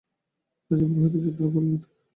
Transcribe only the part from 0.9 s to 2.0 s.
হইতে যাত্রা করিলেন।